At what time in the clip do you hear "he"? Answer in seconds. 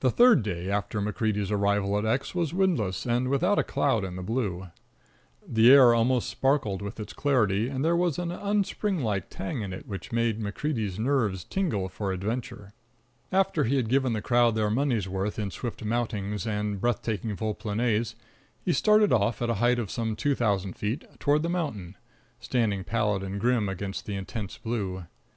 13.62-13.76, 18.64-18.72